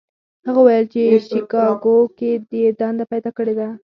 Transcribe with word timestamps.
هغه 0.47 0.59
وویل 0.61 0.85
په 0.93 1.19
شیکاګو 1.27 1.97
کې 2.17 2.31
یې 2.61 2.67
دنده 2.79 3.05
پیدا 3.11 3.29
کړې 3.37 3.53
ده. 3.59 3.67